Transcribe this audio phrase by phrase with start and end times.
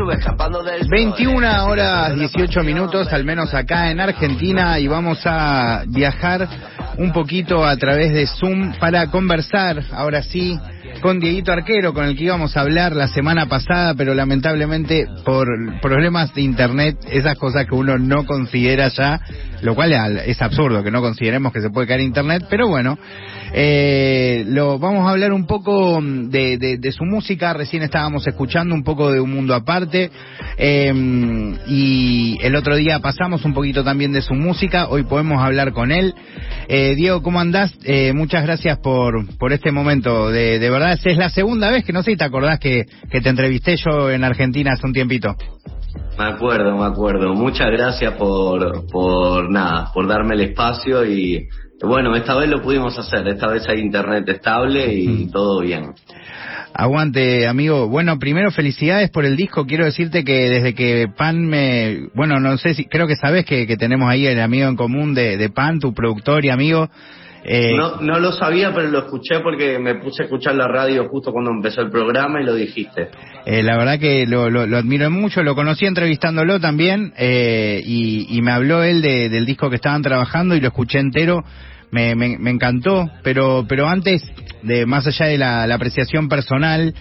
[0.00, 5.84] estuve escapando del 21 horas 18 minutos, al menos acá en Argentina, y vamos a
[5.88, 6.48] viajar
[6.96, 10.58] un poquito a través de Zoom para conversar, ahora sí,
[11.02, 15.46] con Dieguito Arquero, con el que íbamos a hablar la semana pasada, pero lamentablemente por
[15.82, 19.20] problemas de internet, esas cosas que uno no considera ya,
[19.62, 22.98] lo cual es absurdo que no consideremos que se puede caer internet, pero bueno,
[23.52, 28.84] eh, lo vamos a hablar un poco de, de, su música, recién estábamos escuchando un
[28.84, 30.10] poco de Un Mundo Aparte,
[30.56, 30.92] eh,
[31.66, 35.92] y el otro día pasamos un poquito también de su música, hoy podemos hablar con
[35.92, 36.14] él.
[36.68, 37.72] Eh, Diego, ¿cómo andás?
[37.84, 41.92] Eh, muchas gracias por, por este momento, de, de verdad es la segunda vez que
[41.92, 45.36] no sé si te acordás que, que te entrevisté yo en Argentina hace un tiempito.
[46.20, 47.32] Me acuerdo, me acuerdo.
[47.32, 51.48] Muchas gracias por, por nada, por darme el espacio y
[51.82, 53.26] bueno, esta vez lo pudimos hacer.
[53.26, 55.30] Esta vez hay internet estable y mm.
[55.30, 55.94] todo bien.
[56.74, 57.88] Aguante, amigo.
[57.88, 59.64] Bueno, primero felicidades por el disco.
[59.64, 63.66] Quiero decirte que desde que Pan me, bueno, no sé si, creo que sabes que,
[63.66, 66.90] que tenemos ahí el amigo en común de, de Pan, tu productor y amigo.
[67.44, 71.08] Eh, no, no lo sabía, pero lo escuché porque me puse a escuchar la radio
[71.08, 73.08] justo cuando empezó el programa y lo dijiste.
[73.46, 78.42] Eh, la verdad que lo, lo, admiro mucho, lo conocí entrevistándolo también eh, y, y,
[78.42, 81.42] me habló él de, del disco que estaban trabajando y lo escuché entero.
[81.92, 84.22] Me, me, me encantó, pero, pero antes,
[84.62, 86.94] de más allá de la, la apreciación personal,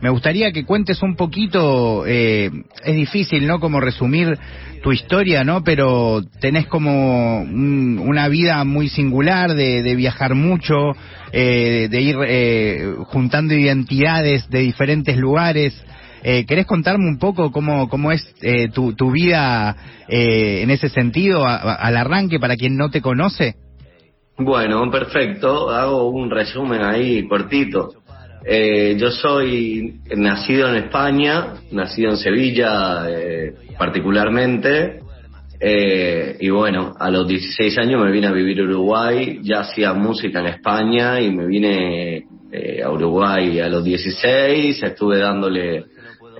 [0.00, 2.50] me gustaría que cuentes un poquito, eh,
[2.84, 3.60] es difícil, ¿no?
[3.60, 4.38] Como resumir
[4.82, 5.64] tu historia, ¿no?
[5.64, 10.92] Pero tenés como una vida muy singular de, de viajar mucho,
[11.32, 15.74] eh, de ir eh, juntando identidades de diferentes lugares.
[16.22, 19.76] Eh, ¿Querés contarme un poco cómo, cómo es eh, tu, tu vida
[20.08, 23.56] eh, en ese sentido al arranque para quien no te conoce?
[24.36, 25.70] Bueno, perfecto.
[25.70, 27.90] Hago un resumen ahí cortito.
[28.46, 35.00] Eh, yo soy nacido en España, nacido en Sevilla eh, particularmente,
[35.66, 40.40] eh, y bueno, a los 16 años me vine a vivir Uruguay, ya hacía música
[40.40, 45.84] en España y me vine eh, a Uruguay a los 16, estuve dándole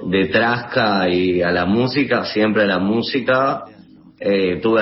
[0.06, 3.64] de trasca y a la música, siempre a la música,
[4.26, 4.80] eh, tuve,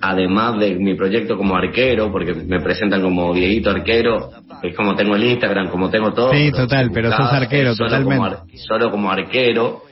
[0.00, 5.14] además de mi proyecto como arquero, porque me presentan como Dieguito Arquero, es como tengo
[5.14, 6.32] el Instagram, como tengo todo.
[6.32, 8.36] Sí, total, pero sos arquero, solo totalmente.
[8.38, 9.82] Como solo como arquero,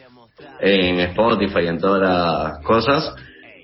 [0.61, 3.15] en Spotify y en todas las cosas.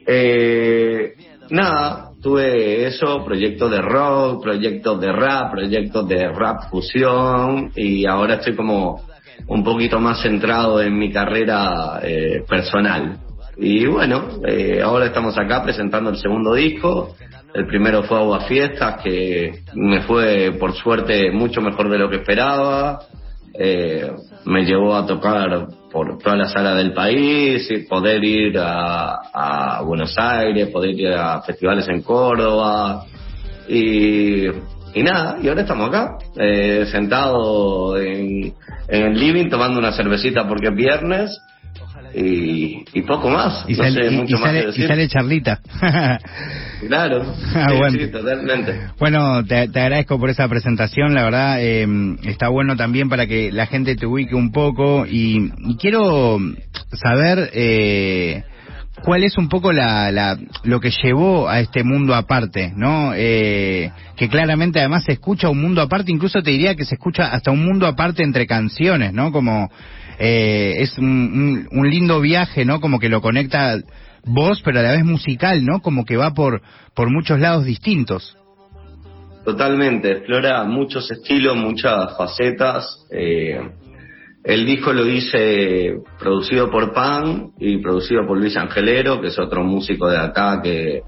[0.06, 1.14] Eh,
[1.50, 8.34] nada, tuve eso, proyectos de rock, proyectos de rap, proyectos de rap fusión, y ahora
[8.34, 9.02] estoy como
[9.48, 13.18] un poquito más centrado en mi carrera eh, personal.
[13.62, 17.14] Y bueno, eh, ahora estamos acá presentando el segundo disco.
[17.52, 22.16] El primero fue Agua Fiestas, que me fue por suerte mucho mejor de lo que
[22.16, 23.00] esperaba.
[23.52, 24.10] Eh,
[24.46, 30.68] me llevó a tocar por toda la sala del país, poder ir a, Buenos Aires,
[30.68, 33.04] poder ir a festivales en Córdoba.
[33.68, 34.46] Y,
[35.02, 38.54] nada, y ahora estamos acá, eh, sentados en,
[38.88, 41.38] en el living tomando una cervecita porque es viernes
[42.14, 43.64] y, y poco más.
[43.68, 45.60] Y, no sale, sé mucho y, más que y sale charlita.
[46.86, 47.98] Claro, Ah, sí, bueno.
[47.98, 48.74] sí, totalmente.
[48.98, 51.86] Bueno, te, te agradezco por esa presentación, la verdad eh,
[52.22, 56.38] está bueno también para que la gente te ubique un poco y, y quiero
[56.92, 58.44] saber eh,
[59.04, 63.12] cuál es un poco la, la, lo que llevó a este mundo aparte, ¿no?
[63.14, 67.26] Eh, que claramente además se escucha un mundo aparte, incluso te diría que se escucha
[67.32, 69.32] hasta un mundo aparte entre canciones, ¿no?
[69.32, 69.70] Como
[70.20, 72.80] eh, es un, un, lindo viaje, ¿no?
[72.80, 73.78] Como que lo conecta
[74.24, 75.80] voz, pero a la vez musical, ¿no?
[75.80, 76.60] Como que va por,
[76.94, 78.36] por muchos lados distintos.
[79.46, 83.06] Totalmente, explora muchos estilos, muchas facetas.
[83.10, 83.60] Eh,
[84.44, 89.64] el disco lo hice producido por Pan y producido por Luis Angelero, que es otro
[89.64, 91.00] músico de acá que,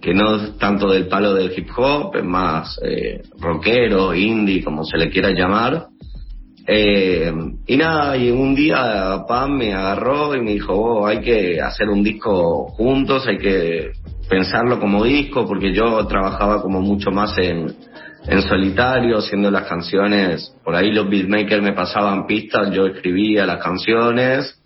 [0.00, 4.84] que no es tanto del palo del hip hop, es más eh, rockero, indie, como
[4.84, 5.86] se le quiera llamar.
[6.66, 7.32] Eh,
[7.66, 11.88] y nada, y un día Pam me agarró y me dijo, oh, hay que hacer
[11.88, 13.92] un disco juntos, hay que
[14.28, 17.74] pensarlo como disco, porque yo trabajaba como mucho más en,
[18.28, 23.62] en solitario, haciendo las canciones, por ahí los beatmakers me pasaban pistas, yo escribía las
[23.62, 24.62] canciones,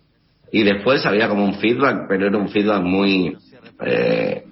[0.52, 3.37] y después había como un feedback, pero era un feedback muy,
[3.84, 4.44] eh,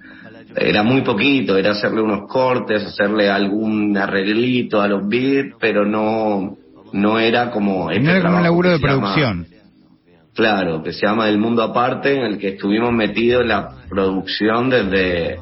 [0.55, 6.57] era muy poquito, era hacerle unos cortes, hacerle algún arreglito a los beats, pero no,
[6.95, 9.47] no era como este no era como un laburo de llama- producción.
[10.33, 14.69] Claro, que se llama El Mundo Aparte, en el que estuvimos metidos en la producción
[14.69, 15.39] desde,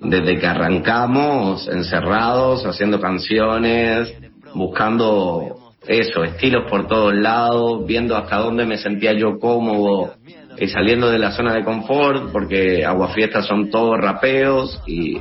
[0.00, 4.14] desde que arrancamos, encerrados, haciendo canciones,
[4.54, 5.56] buscando
[5.86, 10.14] eso, estilos por todos lados, viendo hasta dónde me sentía yo cómodo
[10.58, 15.18] y saliendo de la zona de confort, porque Aguafiestas son todos rapeos y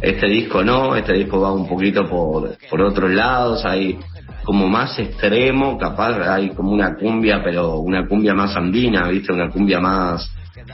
[0.00, 3.98] este disco no, este disco va un poquito por, por otros lados, hay
[4.44, 9.32] como más extremo, capaz hay como una cumbia, pero una cumbia más andina, ¿viste?
[9.32, 10.30] Una cumbia más,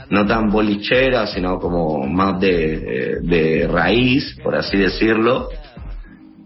[0.09, 5.49] no tan bolichera, sino como más de, de raíz, por así decirlo.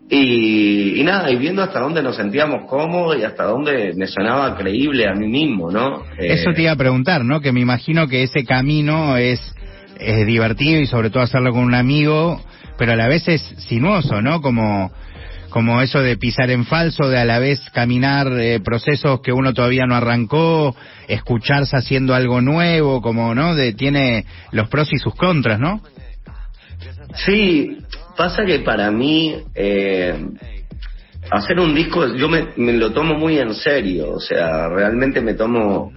[0.10, 4.56] Y, y, nada, y viendo hasta dónde nos sentíamos cómodos y hasta dónde me sonaba
[4.56, 6.04] creíble a mí mismo, ¿no?
[6.19, 7.42] Eso te iba a preguntar, ¿no?
[7.42, 9.40] Que me imagino que ese camino es,
[10.00, 12.40] es divertido y sobre todo hacerlo con un amigo,
[12.78, 14.42] pero a la vez es sinuoso, ¿no?
[14.42, 14.92] Como,
[15.54, 19.54] como eso de pisar en falso, de a la vez caminar eh, procesos que uno
[19.54, 20.76] todavía no arrancó,
[21.08, 23.54] escucharse haciendo algo nuevo, como, ¿no?
[23.54, 25.80] De, tiene los pros y sus contras, ¿no?
[27.24, 27.78] Sí,
[28.18, 30.26] pasa que para mí eh,
[31.30, 35.36] hacer un disco, yo me, me, lo tomo muy en serio, o sea, realmente me
[35.36, 35.94] tomo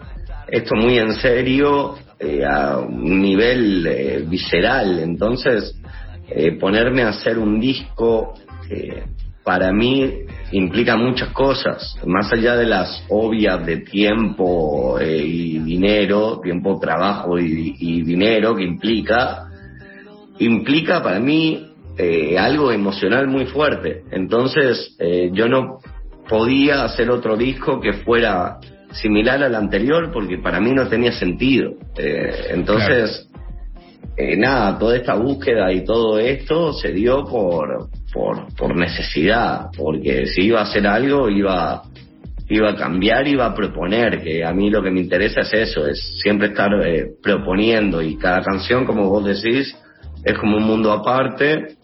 [0.48, 5.80] esto muy en serio eh, a un nivel eh, visceral, entonces
[6.60, 8.34] ponerme a hacer un disco
[9.46, 16.80] para mí implica muchas cosas, más allá de las obvias de tiempo y dinero, tiempo,
[16.80, 19.46] trabajo y, dinero que implica,
[20.40, 21.64] implica para mí
[21.96, 24.02] eh, algo emocional muy fuerte.
[24.10, 25.78] Entonces eh, yo no
[26.28, 28.58] podía hacer otro disco que fuera
[28.90, 31.74] similar al anterior porque para mí no tenía sentido.
[31.96, 33.28] Eh, entonces.
[34.36, 40.60] Nada, toda esta búsqueda y todo esto se dio por, por, necesidad, porque si iba
[40.60, 41.82] a hacer algo iba
[42.48, 45.86] iba a cambiar, iba a proponer, que a mí lo que me interesa es eso,
[45.86, 46.70] es siempre estar
[47.20, 49.76] proponiendo y cada canción, como vos decís,
[50.24, 51.76] es como un mundo aparte,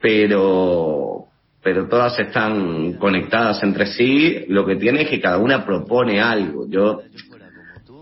[0.00, 1.24] pero
[1.64, 4.44] pero todas están conectadas entre sí.
[4.48, 6.68] Lo que tiene es que cada una propone algo.
[6.68, 7.00] Yo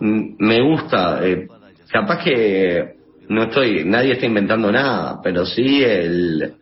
[0.00, 1.46] me gusta, eh,
[1.88, 2.96] capaz que
[3.32, 6.54] no estoy, nadie está inventando nada, pero sí el,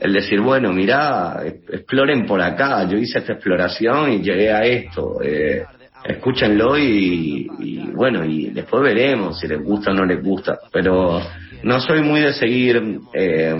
[0.00, 5.22] el decir, bueno, mirá, exploren por acá, yo hice esta exploración y llegué a esto,
[5.22, 5.64] eh,
[6.04, 11.20] escúchenlo y, y, bueno, y después veremos si les gusta o no les gusta, pero
[11.62, 13.54] no soy muy de seguir eh,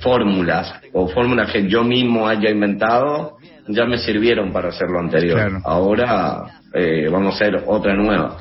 [0.00, 5.36] fórmulas o fórmulas que yo mismo haya inventado, ya me sirvieron para hacer lo anterior.
[5.36, 5.58] Claro.
[5.64, 8.36] Ahora eh, vamos a hacer otra nueva.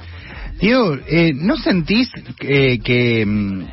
[0.63, 3.65] Tío, eh, ¿no sentís que, que mm,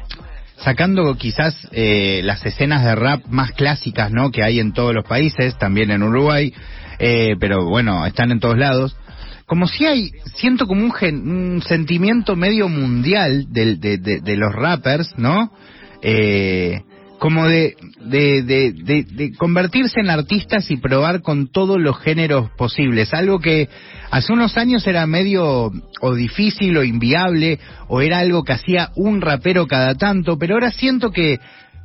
[0.56, 4.32] sacando quizás eh, las escenas de rap más clásicas, ¿no?
[4.32, 6.52] Que hay en todos los países, también en Uruguay,
[6.98, 8.96] eh, pero bueno, están en todos lados
[9.46, 15.16] como si hay, siento como un, gen, un sentimiento medio mundial de, de los rappers,
[15.16, 15.52] ¿no?
[16.02, 16.82] Eh,
[17.20, 23.12] como de, de, de, de, convertirse en artistas y probar con todos los géneros posibles.
[23.12, 23.68] Algo que
[24.10, 25.70] hace unos años era medio
[26.00, 30.70] o difícil o inviable o era algo que hacía un rapero cada tanto, pero ahora
[30.70, 31.38] siento que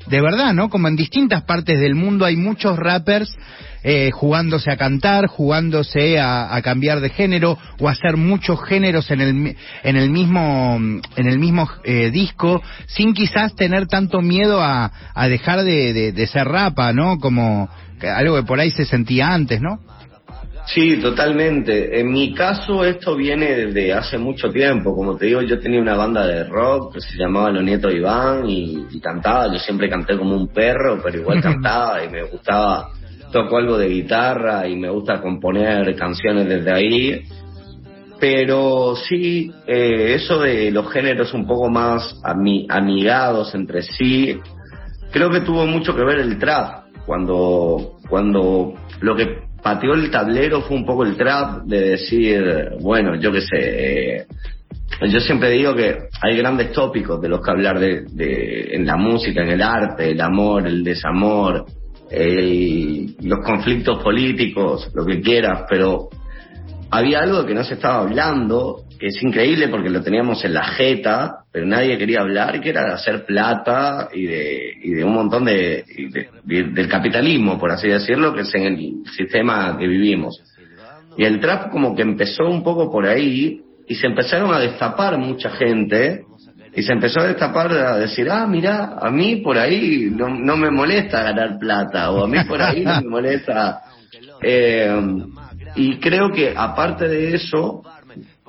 [0.08, 0.70] de verdad, ¿no?
[0.70, 3.36] Como en distintas partes del mundo hay muchos rappers
[3.84, 9.56] eh, jugándose a cantar, jugándose a, cambiar de género o hacer muchos géneros en el
[9.84, 10.78] en el mismo
[11.16, 16.12] en el mismo eh, disco, sin quizás tener tanto miedo a, a dejar de, de,
[16.12, 17.20] de ser rapa, ¿no?
[17.20, 17.70] Como
[18.02, 19.80] algo que por ahí se sentía antes, ¿no?
[20.66, 22.00] Sí, totalmente.
[22.00, 24.96] En mi caso esto viene desde hace mucho tiempo.
[24.96, 28.50] Como te digo, yo tenía una banda de rock que se llamaba Los Nietos Iván
[28.50, 29.52] y, y cantaba.
[29.54, 32.90] Yo siempre canté como un perro, pero igual cantaba y me gustaba.
[33.32, 37.24] Toco algo de guitarra y me gusta componer canciones desde ahí.
[38.20, 44.40] Pero sí, eh, eso de los géneros un poco más ami amigados entre sí,
[45.12, 46.86] creo que tuvo mucho que ver el trap.
[47.06, 53.16] Cuando, cuando lo que pateó el tablero fue un poco el trap de decir, bueno,
[53.16, 54.28] yo qué sé, eh,
[55.12, 59.42] yo siempre digo que hay grandes tópicos de los que hablar de, en la música,
[59.42, 61.66] en el arte, el amor, el desamor,
[62.12, 66.10] los conflictos políticos, lo que quieras, pero
[66.92, 70.64] había algo que no se estaba hablando, que es increíble porque lo teníamos en la
[70.64, 75.14] jeta, pero nadie quería hablar, que era de hacer plata y de, y de un
[75.14, 79.88] montón de, de, de, del capitalismo, por así decirlo, que es en el sistema que
[79.88, 80.42] vivimos.
[81.18, 85.18] Y el trap como que empezó un poco por ahí y se empezaron a destapar
[85.18, 86.24] mucha gente
[86.76, 90.58] y se empezó a destapar a decir, ah, mira, a mí por ahí no, no
[90.58, 93.82] me molesta ganar plata o a mí por ahí no me molesta...
[94.48, 94.94] Eh,
[95.76, 97.82] y creo que aparte de eso,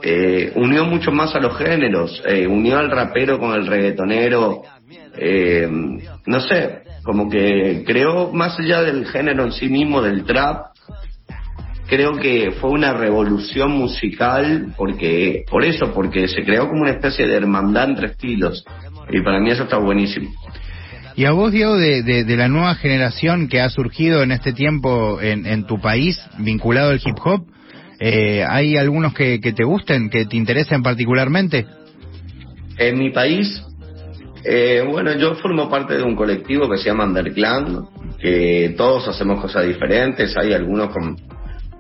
[0.02, 4.62] eh, unió mucho más a los géneros, eh, unió al rapero con el reggaetonero,
[5.16, 5.68] eh,
[6.26, 10.66] no sé, como que creó más allá del género en sí mismo, del trap,
[11.86, 17.26] creo que fue una revolución musical porque por eso porque se creó como una especie
[17.26, 18.64] de hermandad entre estilos
[19.08, 20.30] y para mí eso está buenísimo.
[21.14, 25.18] Y a vos Diego de, de, la nueva generación que ha surgido en este tiempo
[25.22, 27.46] en, en tu país vinculado al hip hop
[27.98, 31.66] eh, hay algunos que, que te gusten que te interesen particularmente
[32.78, 33.62] en mi país
[34.48, 39.40] eh, bueno, yo formo parte de un colectivo que se llama Underground, que todos hacemos
[39.40, 40.36] cosas diferentes.
[40.36, 41.16] Hay algunos con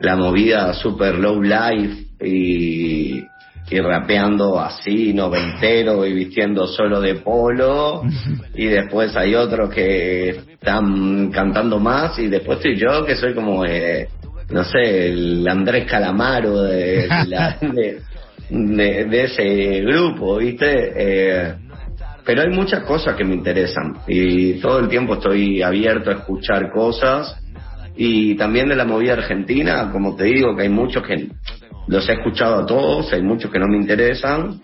[0.00, 3.22] la movida super low life y,
[3.70, 8.02] y rapeando así, noventero y vistiendo solo de polo.
[8.56, 12.18] Y después hay otros que están cantando más.
[12.18, 14.08] Y después estoy yo que soy como, eh,
[14.50, 17.08] no sé, el Andrés Calamaro de,
[18.50, 20.92] de, de, ese grupo, ¿viste?
[20.96, 21.54] Eh,
[22.24, 26.70] pero hay muchas cosas que me interesan y todo el tiempo estoy abierto a escuchar
[26.72, 27.40] cosas
[27.96, 31.28] y también de la movida argentina, como te digo, que hay muchos que
[31.88, 34.60] los he escuchado a todos, hay muchos que no me interesan.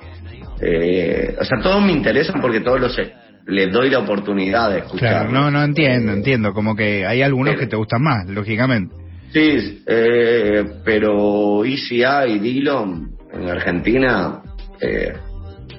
[0.61, 3.01] Eh, o sea, todos me interesan porque todos los
[3.47, 5.31] les doy la oportunidad de escuchar.
[5.31, 8.95] no, no entiendo, entiendo, como que hay algunos que te gustan más, lógicamente.
[9.33, 14.43] Sí, eh, pero ECA y Dillon en Argentina,
[14.81, 15.13] eh,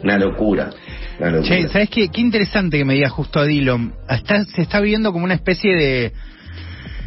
[0.01, 0.71] una locura.
[1.43, 2.09] Che, ¿sabes qué?
[2.09, 3.93] Qué interesante que me digas justo a Dillon.
[4.55, 6.13] se está viendo como una especie de...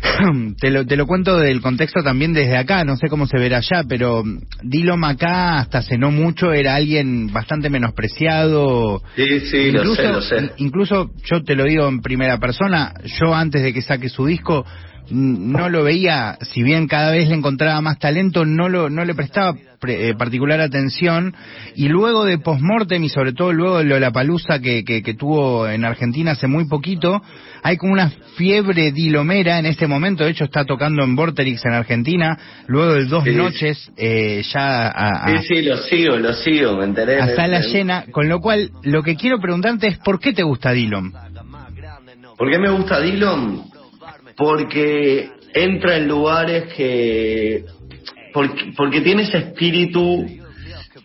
[0.60, 3.56] te, lo, te lo cuento del contexto también desde acá, no sé cómo se verá
[3.56, 4.22] allá, pero
[4.62, 9.02] Dillon acá hasta hace no mucho era alguien bastante menospreciado.
[9.16, 10.52] Sí, sí, incluso, lo sé, lo sé.
[10.58, 14.64] Incluso yo te lo digo en primera persona, yo antes de que saque su disco
[15.10, 19.14] no lo veía, si bien cada vez le encontraba más talento, no lo no le
[19.14, 19.54] prestaba
[19.86, 21.34] eh, particular atención
[21.74, 25.84] y luego de postmortem y sobre todo luego de Lollapalooza que, que, que tuvo en
[25.84, 27.22] Argentina hace muy poquito,
[27.62, 31.72] hay como una fiebre dilomera en este momento, de hecho está tocando en Vorterix en
[31.72, 36.84] Argentina, luego de dos noches eh, ya a, Sí, sí, lo sigo, lo sigo, me
[36.84, 37.20] enteré.
[37.20, 40.72] A sala llena, con lo cual lo que quiero preguntarte es ¿por qué te gusta
[40.72, 41.12] Dillon?
[42.36, 43.75] ¿Por qué me gusta Dillon?
[44.36, 47.64] Porque entra en lugares que
[48.32, 50.26] porque, tiene ese espíritu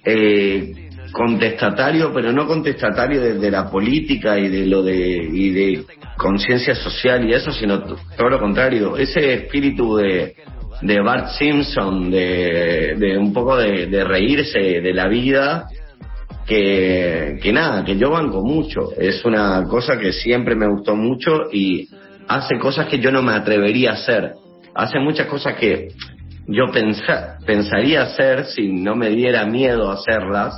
[0.03, 5.85] eh, contestatario pero no contestatario desde la política y de lo de y de
[6.17, 10.35] conciencia social y eso sino todo lo contrario ese espíritu de
[10.81, 15.67] de Bart Simpson de, de un poco de, de reírse de la vida
[16.45, 18.91] que, que nada, que yo banco mucho.
[18.97, 21.87] Es una cosa que siempre me gustó mucho y
[22.35, 24.33] hace cosas que yo no me atrevería a hacer.
[24.73, 25.89] Hace muchas cosas que
[26.47, 26.65] yo
[27.45, 30.55] pensaría hacer si no me diera miedo hacerlas.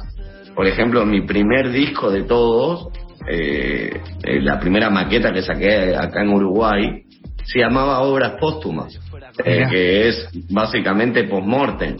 [0.56, 2.89] Por ejemplo, mi primer disco de todos,
[3.27, 7.03] eh, eh, la primera maqueta que saqué acá en Uruguay,
[7.44, 9.00] se llamaba Obras Póstumas,
[9.44, 11.98] eh, que es básicamente postmortem.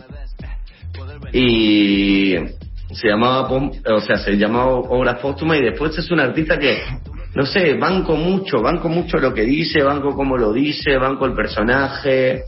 [1.34, 2.36] Y
[2.92, 6.80] se llamaba, o sea, se llamaba Obras Póstumas y después es un artista que
[7.36, 11.34] no sé, banco mucho, banco mucho lo que dice, banco cómo lo dice, banco el
[11.34, 12.44] personaje,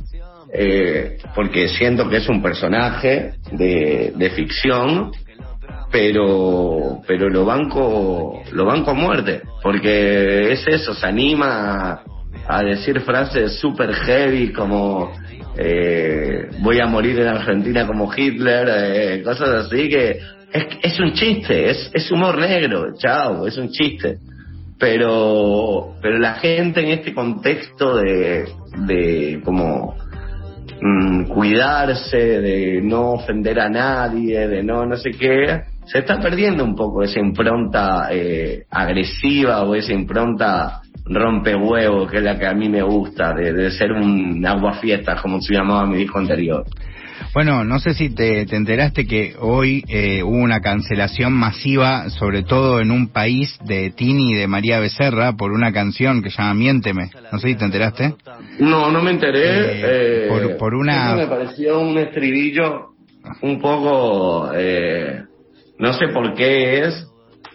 [0.54, 5.12] eh, porque siento que es un personaje de, de ficción,
[5.92, 12.02] pero pero lo banco lo banco a muerte, porque es eso, se anima
[12.48, 15.12] a, decir frases super heavy como
[15.58, 20.20] eh, voy a morir en Argentina como Hitler, eh, cosas así que
[20.54, 24.20] es, es un chiste, es, es humor negro, chao, es un chiste
[24.80, 28.46] pero pero la gente en este contexto de,
[28.86, 29.96] de como
[30.82, 36.64] mm, cuidarse, de no ofender a nadie, de no no sé qué, se está perdiendo
[36.64, 42.54] un poco esa impronta eh, agresiva o esa impronta rompehuevo, que es la que a
[42.54, 46.66] mí me gusta, de, de ser un aguafiestas, como se llamaba mi disco anterior.
[47.34, 52.80] Bueno, no sé si te, enteraste que hoy eh, hubo una cancelación masiva, sobre todo
[52.80, 56.54] en un país de Tini y de María Becerra, por una canción que se llama
[56.54, 57.10] Miénteme.
[57.32, 58.16] No sé si te enteraste.
[58.60, 60.26] No, no me enteré.
[60.26, 61.16] Eh, por, por, una...
[61.16, 62.92] Me pareció un estribillo
[63.42, 64.52] un poco...
[64.56, 65.24] Eh,
[65.78, 67.08] no sé por qué es,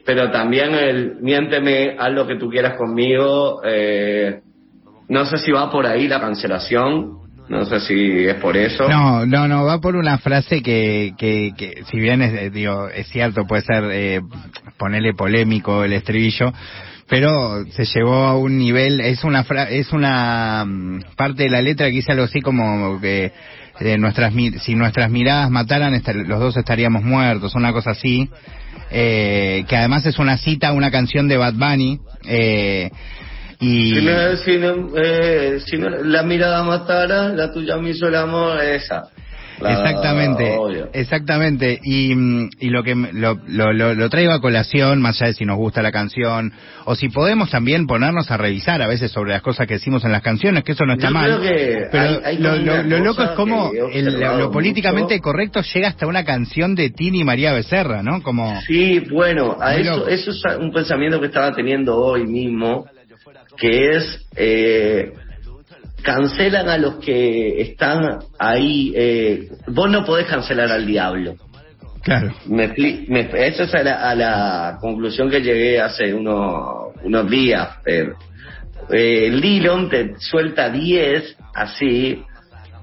[0.05, 3.63] pero también el Miénteme, haz lo que tú quieras conmigo.
[5.09, 7.20] no sé si va por ahí la cancelación
[7.51, 8.89] no sé si es por eso.
[8.89, 12.89] No, no, no, va por una frase que, que, que si bien es, eh, digo,
[12.89, 14.21] es cierto, puede ser eh,
[14.79, 16.53] ponerle polémico el estribillo,
[17.09, 21.87] pero se llevó a un nivel, es una es una mm, parte de la letra
[21.87, 23.33] que dice algo así como que
[23.81, 28.31] eh, nuestras si nuestras miradas mataran los dos estaríamos muertos, una cosa así,
[28.93, 31.99] eh, que además es una cita a una canción de Bad Bunny.
[32.27, 32.93] Eh,
[33.61, 33.95] Y...
[33.95, 38.15] Si, no, si, no, eh, si no, la mirada matara, la tuya me hizo el
[38.15, 39.03] amor, esa.
[39.61, 40.89] La- Exactamente, obvio.
[40.95, 41.79] exactamente.
[41.83, 45.35] Y, mm, y lo que lo, lo, lo- lo traigo a colación, más allá de
[45.35, 46.51] si nos gusta la canción,
[46.87, 50.13] o si podemos también ponernos a revisar a veces sobre las cosas que decimos en
[50.13, 51.41] las canciones, que eso no está Yo mal.
[51.43, 55.23] Pero hay- hay lo, loco es como el- lo, políticamente mucho.
[55.25, 58.23] correcto llega hasta una canción de Tini y María Becerra, ¿no?
[58.23, 58.59] Como...
[58.63, 60.09] Sí, bueno, a eso, loco.
[60.09, 62.87] eso es un pensamiento que estaba teniendo hoy mismo,
[63.57, 65.13] que es eh,
[66.03, 68.93] cancelan a los que están ahí.
[68.97, 71.35] Eh, vos no podés cancelar al diablo.
[72.03, 72.33] Claro.
[72.47, 72.69] Me,
[73.09, 77.69] me- eso es a la, a la conclusión que llegué hace unos, unos días.
[77.85, 78.15] Pero,
[78.91, 82.23] eh, Lilon te suelta 10 así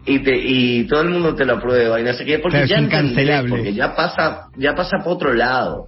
[0.06, 2.66] y te y todo el mundo te lo aprueba y no sé qué porque Claro,
[2.66, 3.50] es ya entendés, incancelable.
[3.50, 5.88] porque ya pasa ya pasa por otro lado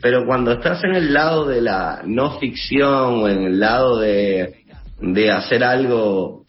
[0.00, 4.64] pero cuando estás en el lado de la no ficción o en el lado de
[5.00, 6.44] de hacer algo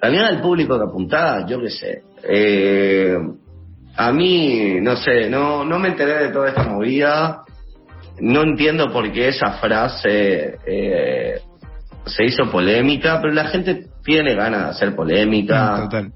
[0.00, 2.02] también al público que apuntaba yo qué sé.
[2.28, 3.16] Eh,
[3.96, 7.42] a mí no sé no no me enteré de toda esta movida.
[8.18, 11.40] No entiendo por qué esa frase eh,
[12.06, 16.12] se hizo polémica, pero la gente tiene ganas de hacer polémica Total.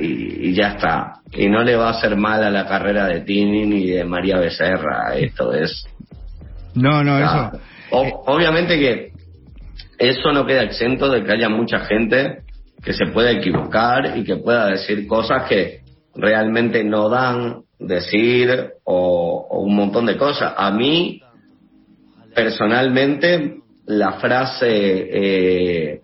[0.00, 1.20] y, y ya está.
[1.32, 4.38] Y no le va a hacer mal a la carrera de Tini ni de María
[4.38, 5.14] Becerra.
[5.16, 5.86] Esto es.
[6.74, 7.62] No, no, Ah, eso...
[7.90, 9.12] o- obviamente que
[9.98, 12.38] eso no queda exento de que haya mucha gente
[12.82, 15.80] que se pueda equivocar y que pueda decir cosas que
[16.16, 20.52] realmente no dan decir o, o un montón de cosas.
[20.56, 21.20] A mí,
[22.34, 26.00] personalmente, la frase, eh,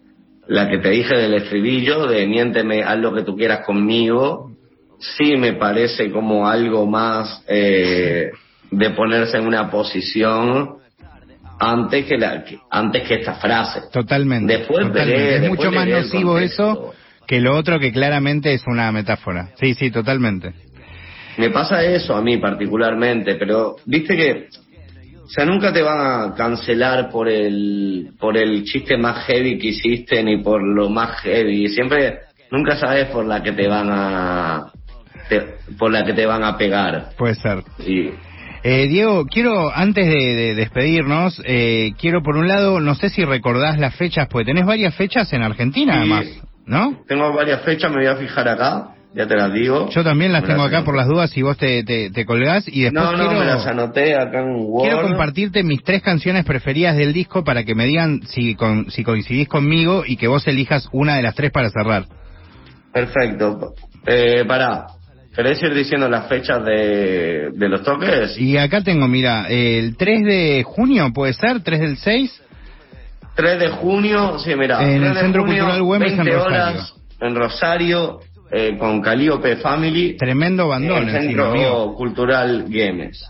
[0.49, 4.51] la que te dije del estribillo, de miénteme, haz lo que tú quieras conmigo,
[4.99, 8.31] sí me parece como algo más eh,
[8.71, 10.77] de ponerse en una posición
[11.59, 13.83] antes que la que- antes que esta frase.
[13.93, 14.59] Totalmente.
[14.59, 15.13] Después totalmente.
[15.23, 16.95] veré, es después mucho más nocivo eso
[17.27, 19.51] que lo otro que claramente es una metáfora.
[19.61, 20.53] Sí, sí, totalmente.
[21.39, 24.49] Me pasa eso a mí particularmente, pero viste que
[25.31, 29.69] o sea, nunca te van a cancelar por el por el chiste más heavy que
[29.69, 32.19] hiciste ni por lo más heavy, siempre
[32.51, 34.73] nunca sabes por la que te van a
[35.29, 37.11] te- por la que te van a pegar.
[37.17, 37.63] Puede ser.
[37.87, 38.11] Y
[38.63, 43.25] Eh, Diego, quiero, antes de, de despedirnos, eh, quiero por un lado, no sé si
[43.25, 45.99] recordás las fechas, porque tenés varias fechas en Argentina Sí.
[46.01, 46.27] además,
[46.67, 47.03] ¿no?
[47.09, 49.89] tengo varias fechas, me voy a fijar acá, ya te las digo.
[49.91, 50.87] Yo también las Me tengo acá anoté.
[50.87, 53.45] por las dudas si vos te, te, te colgás y después No, no, quiero, me
[53.47, 54.83] las anoté acá en Word.
[54.89, 59.03] quiero compartirte mis tres canciones preferidas del disco para que me digan si, con, si
[59.03, 62.05] coincidís conmigo y que vos elijas una de las tres para cerrar.
[62.93, 63.75] Perfecto.
[64.07, 64.87] Eh, pará,
[65.35, 68.37] ¿querés ir diciendo las fechas de, de los toques?
[68.39, 71.63] Y acá tengo, mira, el 3 de junio, ¿puede ser?
[71.63, 72.43] ¿3 del 6?
[73.37, 74.83] 3 de junio, sí, mira.
[74.83, 76.57] En 3 el Centro junio, Cultural Güemes, en 20 Rosario.
[76.59, 78.21] horas en Rosario,
[78.51, 80.17] eh, con Calíope Family.
[80.17, 81.95] Tremendo bandón en el encima, Centro amigo.
[81.95, 83.25] Cultural Güemes.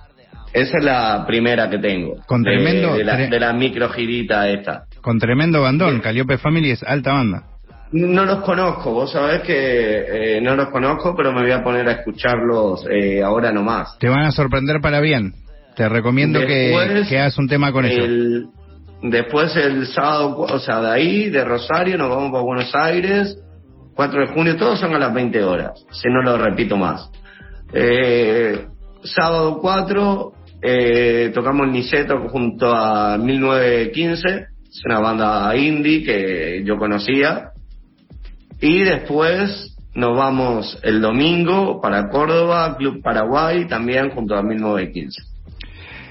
[0.52, 2.16] Esa es la primera que tengo.
[2.26, 4.84] Con de- tremendo- De, la, tre- de la microgirita esta.
[5.00, 7.44] Con tremendo bandón, Calliope Family es alta banda.
[7.92, 11.88] No los conozco, vos sabés que eh, no los conozco, pero me voy a poner
[11.88, 13.96] a escucharlos eh, ahora nomás.
[13.98, 15.34] Te van a sorprender para bien.
[15.76, 18.04] Te recomiendo que, Después, que hagas un tema con ellos.
[18.04, 18.46] el-
[19.02, 23.38] Después el sábado, o sea, de ahí, de Rosario, nos vamos para Buenos Aires,
[24.00, 27.10] 4 de junio, todos son a las 20 horas, si no lo repito más.
[27.74, 28.64] Eh,
[29.04, 30.32] sábado 4,
[30.62, 34.28] eh, tocamos el Niceto junto a 1915,
[34.70, 37.50] es una banda indie que yo conocía.
[38.58, 45.20] Y después nos vamos el domingo para Córdoba, Club Paraguay, también junto a 1915.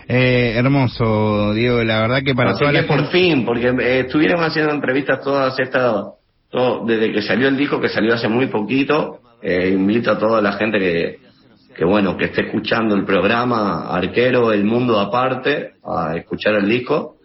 [0.07, 1.83] Eh, hermoso, Diego.
[1.83, 4.73] La verdad que para Así toda que la por gente- fin, porque eh, estuvieron haciendo
[4.73, 6.05] entrevistas todas estas,
[6.85, 10.53] desde que salió el disco, que salió hace muy poquito, eh, invito a toda la
[10.53, 11.19] gente que,
[11.75, 17.15] que bueno, que esté escuchando el programa Arquero, El Mundo Aparte, a escuchar el disco.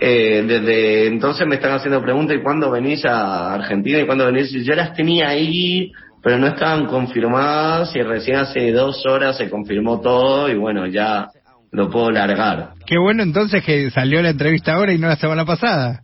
[0.00, 4.00] Eh, desde entonces me están haciendo preguntas, ¿y cuándo venís a Argentina?
[4.00, 4.50] ¿Y cuándo venís?
[4.50, 10.00] Yo las tenía ahí, pero no estaban confirmadas y recién hace dos horas se confirmó
[10.00, 11.28] todo y bueno, ya
[11.70, 12.70] lo puedo largar.
[12.86, 16.02] Qué bueno entonces que salió la entrevista ahora y no la semana pasada.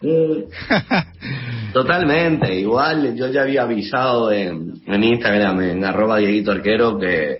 [1.72, 7.38] Totalmente, igual yo ya había avisado en, en Instagram, en arroba Dieguito Arquero, que,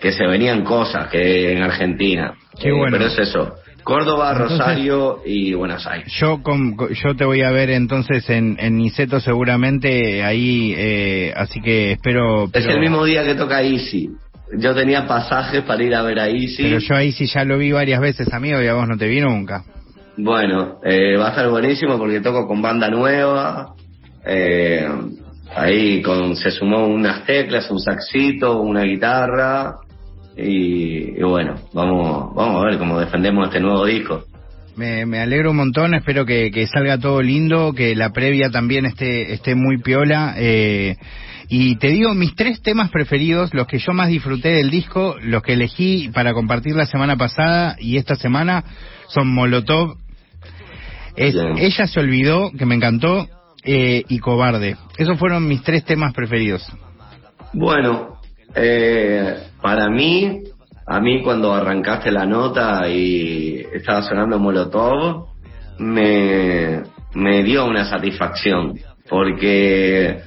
[0.00, 2.34] que se venían cosas que en Argentina.
[2.60, 2.96] Qué bueno.
[2.96, 6.12] Pero es eso, Córdoba, Entonces- Rosario y Buenos Aires.
[6.20, 11.60] Yo con, yo te voy a ver entonces en, en Niceto seguramente ahí, eh, así
[11.60, 12.44] que espero.
[12.46, 14.10] Es pero- el mismo día que toca Easy.
[14.58, 16.62] Yo tenía pasajes para ir a ver a Easy.
[16.62, 19.06] Pero yo ahí sí ya lo vi varias veces, amigo, y a vos no te
[19.06, 19.62] vi nunca.
[20.20, 23.74] Bueno, eh, va a estar buenísimo porque toco con banda nueva.
[24.26, 24.84] Eh,
[25.54, 29.76] ahí con se sumó unas teclas, un saxito, una guitarra.
[30.36, 34.24] Y, bueno, vamos, vamos a ver cómo defendemos este nuevo disco.
[34.76, 38.86] Me, me alegro un montón, espero que, que, salga todo lindo, que la previa también
[38.86, 40.34] esté, esté muy piola.
[40.36, 40.96] Eh,
[41.48, 45.44] y te digo, mis tres temas preferidos, los que yo más disfruté del disco, los
[45.44, 48.64] que elegí para compartir la semana pasada y esta semana,
[49.08, 49.96] son Molotov.
[51.18, 53.26] Es, ella se olvidó, que me encantó,
[53.64, 54.76] eh, y Cobarde.
[54.96, 56.64] Esos fueron mis tres temas preferidos.
[57.52, 58.20] Bueno,
[58.54, 60.42] eh, para mí,
[60.86, 65.26] a mí cuando arrancaste la nota y estaba sonando Molotov,
[65.78, 66.82] me,
[67.14, 68.78] me dio una satisfacción,
[69.08, 70.20] porque,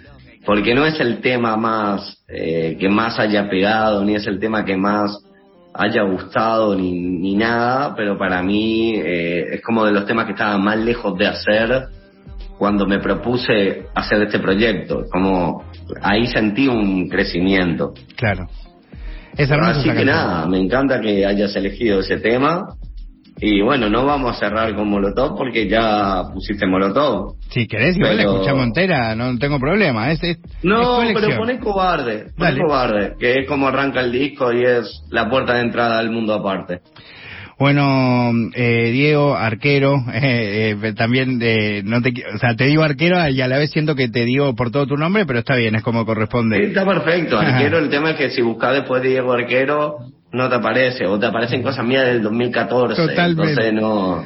[0.46, 4.66] porque no es el tema más, eh, que más haya pegado, ni es el tema
[4.66, 5.18] que más
[5.74, 10.32] haya gustado, ni, ni nada, pero para mí eh, es como de los temas que
[10.32, 11.88] estaban más lejos de hacer
[12.58, 15.64] cuando me propuse hacer este proyecto, como
[16.02, 17.94] ahí sentí un crecimiento.
[18.16, 18.48] Claro.
[19.38, 22.76] Así que nada, me encanta que hayas elegido ese tema.
[23.38, 27.36] Y bueno, no vamos a cerrar con Molotov porque ya pusiste Molotov.
[27.50, 28.30] Si querés, igual pero...
[28.30, 30.12] la escuchamos entera, no tengo problema.
[30.12, 34.52] Es, es no, es pero poné cobarde, poné cobarde, que es como arranca el disco
[34.54, 36.82] y es la puerta de entrada al mundo aparte.
[37.62, 43.30] Bueno, eh, Diego, arquero, eh, eh, también, eh, no te, o sea, te digo arquero
[43.30, 45.76] y a la vez siento que te digo por todo tu nombre, pero está bien,
[45.76, 46.58] es como corresponde.
[46.58, 49.98] Sí, está perfecto, arquero, el tema es que si buscas después de Diego Arquero,
[50.32, 53.42] no te aparece, o te aparecen cosas mías del 2014, Totalmente.
[53.44, 54.26] entonces no...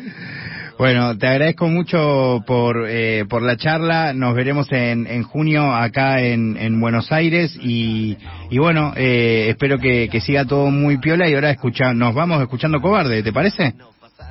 [0.78, 4.12] Bueno, te agradezco mucho por, eh, por la charla.
[4.12, 8.18] Nos veremos en, en junio acá en, en Buenos Aires y,
[8.50, 12.42] y bueno, eh, espero que, que siga todo muy piola y ahora escucha, nos vamos
[12.42, 13.74] escuchando Cobarde, ¿te parece?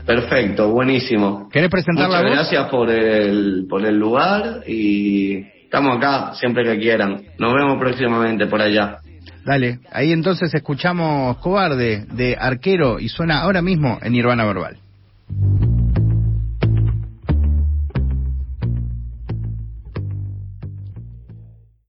[0.05, 1.49] Perfecto, buenísimo.
[1.51, 7.23] ¿Querés presentarla Muchas gracias por el, por el lugar y estamos acá siempre que quieran.
[7.39, 8.99] Nos vemos próximamente por allá.
[9.45, 14.79] Dale, ahí entonces escuchamos Cobarde de Arquero y suena ahora mismo en Nirvana Verbal.